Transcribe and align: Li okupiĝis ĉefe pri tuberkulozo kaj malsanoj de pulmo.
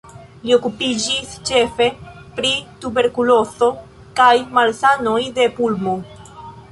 Li 0.43 0.53
okupiĝis 0.55 1.33
ĉefe 1.49 1.89
pri 2.39 2.53
tuberkulozo 2.85 3.67
kaj 4.21 4.31
malsanoj 4.57 5.19
de 5.37 5.47
pulmo. 5.59 5.95